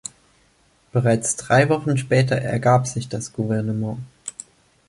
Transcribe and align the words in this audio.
Bereits 0.91 1.35
drei 1.35 1.69
Wochen 1.69 1.95
später 1.95 2.35
ergab 2.35 2.87
sich 2.87 3.07
das 3.07 3.33
Gouvernement. 3.33 3.99